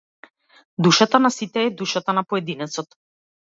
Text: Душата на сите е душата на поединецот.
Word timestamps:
Душата 0.87 1.21
на 1.27 1.31
сите 1.37 1.67
е 1.67 1.77
душата 1.85 2.19
на 2.21 2.27
поединецот. 2.33 3.01